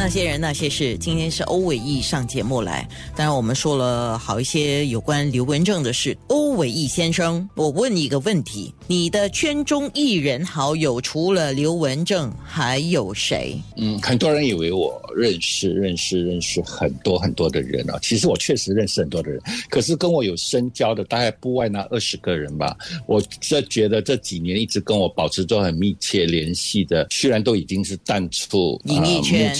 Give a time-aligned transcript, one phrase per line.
[0.00, 6.16] 那些人那些事，今天是欧伟毅上节目来，当然我们说了好一些有关刘文正的事。
[6.28, 13.60] 欧伟毅先生，我问你一个问题：你的圈中艺人好友除了刘文正，还有谁？
[13.76, 17.98] 嗯，很多人以为我认识、认识、认识很多很多的人啊。
[18.00, 22.74] 其实我确实认识很多的人，可是跟我有深交的大概不外那二十个人吧。
[23.06, 29.54] 我这觉得这几年一直跟我保持着很密切联系的，虽然都已经是淡出演艺圈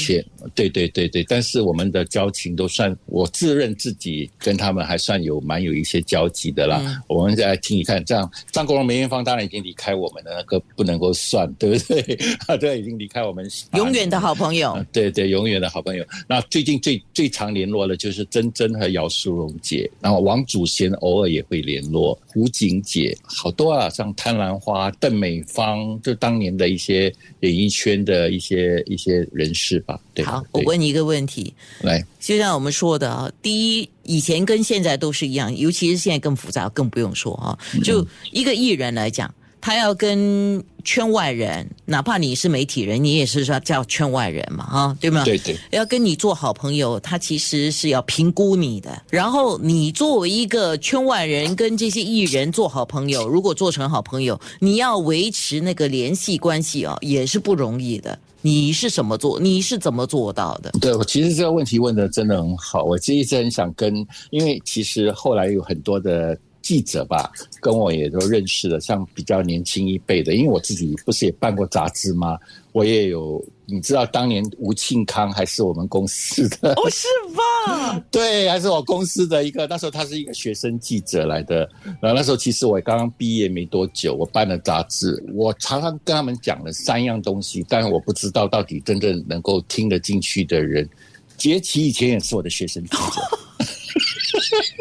[0.55, 7.03] 对对对对，但是我们的交情都算，我自认自己跟他们还算有蛮有一些交集的啦。
[7.07, 12.19] 我们再来听一看，这样张国荣、梅艳芳当然已经离开我们的那个不能够算，对不对？
[12.47, 14.87] 啊，对，已经离开我们永远的好朋友啊。
[14.91, 16.05] 对对，永远的好朋友。
[16.27, 30.01] 那最近最最常联络的就是珍珍和姚淑荣姐，然后王祖贤偶尔也会联络，胡锦姐，好多啊，像贪婪花、邓美芳，就当年的一些演艺圈的一些一些人士吧。
[30.15, 37.59] 对，好，我问你一个问题，来，就像我们说的啊，第一，以前跟现在都是一样，尤其是现在更复杂，更不用说啊。
[37.83, 45.23] 就一个艺人来讲，他要跟圈外人，哪怕你是媒体人，你也是说叫圈外人嘛，哈，对吗？
[45.25, 45.55] 对对。
[45.71, 49.03] 要跟你做好朋友，他其实是要评估你的。
[49.11, 58.19] 然后你作为一个圈外人，跟这些艺人做好朋友，如果做成好朋友，你要维持那个联系关系哦，也是不容易的。
[58.43, 59.39] 你是怎么做？
[59.39, 60.71] 你是怎么做到的？
[60.81, 63.95] 对，我其实这个问题问的真的很好，我其实一直很想跟，
[64.31, 67.31] 因为其实后来有很多的记者吧，
[67.61, 72.39] 跟我也都认识了，像比较年轻一辈的，因为我自己不是也办过杂志吗？
[72.73, 77.40] 我也有，你知道当年吴庆康还是我们公司的，哦，是吧？
[78.11, 81.69] 对，还是我公司的一个，那时候他是一个学生记者来的，
[82.01, 90.89] 然后那时候其实我刚刚毕业没多久，我办了杂志，我常常跟他们讲了三样东西，但是我不知道到底真正能够听得进去的人。
[91.37, 92.99] 杰奇以前也是我的学生记者。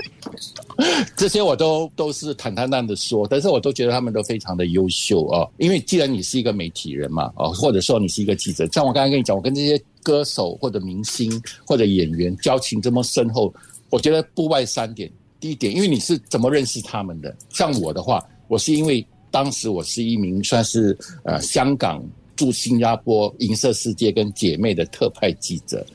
[1.16, 5.48] 这些我都都是坦坦荡的说，但是我都觉得他们都非常的优秀啊。
[5.58, 11.30] 因为既然你是一个媒体人嘛，哦，或者说你是一个记者，像我刚才跟你讲，我跟这些歌手或者明星
[11.66, 13.54] 或者演员交情这么深厚，
[13.90, 15.12] 我觉得不外三点。
[15.40, 17.36] 第一点，因为你是怎么认识他们的？
[17.50, 22.04] 像我的话，我是因为当时我是一名算是呃香港。
[22.40, 25.86] 驻新加坡银色世界跟姐妹的特派记者，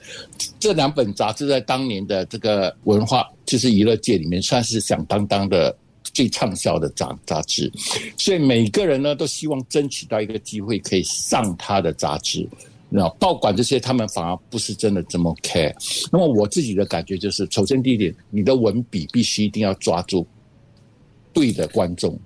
[0.60, 7.72] 这两本杂志在当年的这个文化就是娱乐界里面算是响当当的最畅销的杂杂志，
[8.18, 12.46] 所以每个人呢都希望争取到一个机会可以上他的杂志。
[12.90, 15.74] 那报馆这些他们反而不是真的这么 care。
[16.12, 20.26] 那么我自己的感觉就是，首先第一点，你的文笔必须一定要抓住
[21.32, 22.20] 对的观众。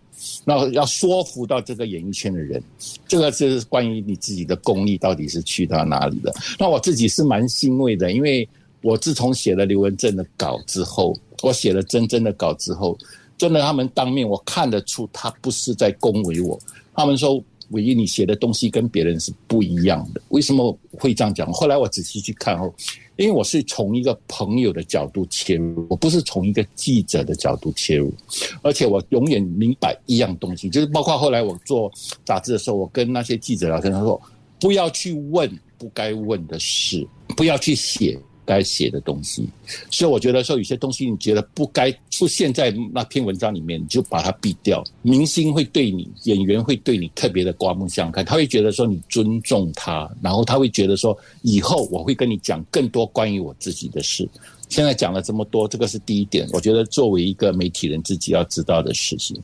[0.45, 2.63] 那要说服到这个演艺圈的人，
[3.07, 6.35] 这个是关于你自己的功力到底是去到哪里的。
[6.59, 8.49] 那我自己是蛮欣慰的，因为
[8.83, 12.97] 我自从写了刘文正的稿之后，我写了真真的稿之后，
[13.37, 16.59] 真的他们当面我看得出他不是在恭维我，
[16.95, 20.21] 他们说唯一你写的东西跟别人是不一样的。
[20.29, 21.53] 为什么会这样讲？
[21.53, 22.75] 后来我仔细去看后。
[23.17, 28.15] 因为我是从一个朋友的角度切入，我不是从一个记者的角度切入，
[28.63, 31.91] 而且我永远明白一样东西，就是包括后来我做
[32.25, 34.23] 杂志的时候，我跟那些记者聊天，他说
[34.61, 37.05] 不要去问不该问的事，
[37.37, 38.17] 不要去写。
[38.49, 39.47] 该写的东西，
[39.91, 44.83] 所以我觉得说有些东西你觉得不该出现在那篇文章里面，你就把它毙掉。
[45.03, 54.27] 明星会对你，演员会对你特别的刮目相看，他会觉得说你尊重他，然后他会觉得说以后我会跟你讲更多关于我自己的事。
[54.71, 59.37] 现在讲了这么多，这个是第一点，我觉得作为一个媒体人自己要知道的事情。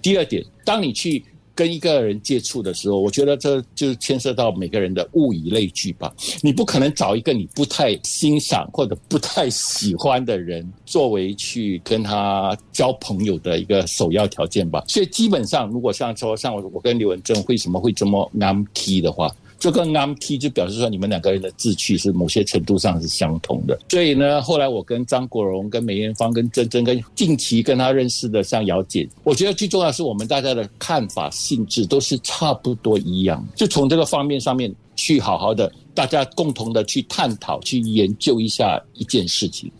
[0.00, 1.22] 第二点，当你去。
[1.56, 6.14] 跟一个人接触的时候，我觉得这就牵涉到每个人的物以类聚吧。
[6.42, 14.84] 你不可能找一个你不太欣赏或者不太喜欢的人作为去跟他交朋友的一个首要条件吧。
[14.86, 19.34] 所以基本上，如果像说像我跟刘文正为什么会这么安 T 的话。
[19.58, 23.78] 这个 MT 就表示说，你们两个人的志趣是某些程度上是相同的。
[23.88, 33.42] 所以呢，后来我跟张国荣、跟梅艳芳、跟珍珍、跟近期跟他认识的像姚姐，我觉得最重要是我们大家的看法、性质都是差不多一样。
[33.54, 39.72] 就从这个方面上面去好好的，大家共同的去探讨、去研究一下一件事情。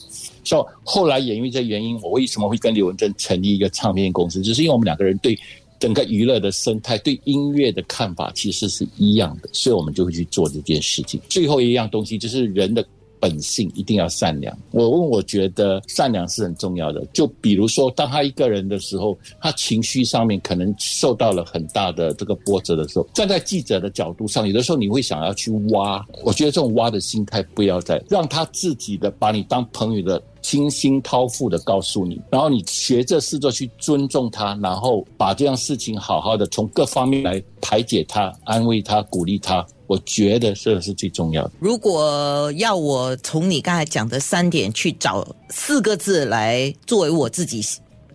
[0.42, 5.38] 说后来也因为这原因，我为什么会跟刘文正成立一个唱片公司，就是因为我们两个人对。
[5.78, 11.20] 整个娱乐的生态对音乐的看法其实是一样的，所以我们就会去做这件事情。
[11.28, 12.86] 最后一样东西就是人的
[13.20, 14.56] 本性一定要善良。
[14.70, 17.04] 我问，我觉得善良是很重要的。
[17.12, 26.04] 就比如说，当他一个人的时候，他情绪上面可能受到了很大的这个波折的时候，站在记者的角度上，有的时候你会想要去挖。
[26.22, 30.22] 我觉得这种挖的心态不要再让他自己的把你当朋友的。
[30.42, 39.66] 倾心掏腹的告诉你，然后你学着试着去尊重他，然后把这样事情好好的从各方面来排解他、安慰他、鼓励他。
[39.86, 41.52] 我觉得这是最重要的。
[41.58, 47.64] 如果要我从你刚才讲的三点去找四个字来作为我自己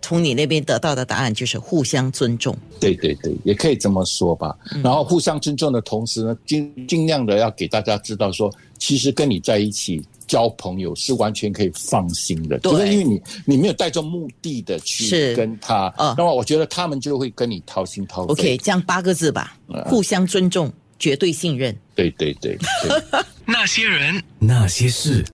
[0.00, 2.56] 从你那边得到的答案，就是互相尊重。
[2.80, 4.56] 对对对，也可以这么说吧。
[4.82, 10.02] 然后互相尊重的同时呢，尽尽量的要给大家知道说，其实跟你在一起。
[10.28, 18.32] 交朋友是完全可以放心的，就是因为你你没有带着目的的去跟他，那么我觉得他们就会跟你掏心掏肺。
[18.32, 20.72] OK，这样八个字吧，互相尊重，
[21.02, 21.76] 绝对信任。
[21.96, 22.56] 对对对，
[23.44, 25.24] 那些人，那些事。